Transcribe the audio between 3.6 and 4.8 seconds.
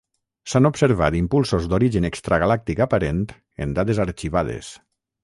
en dades arxivades.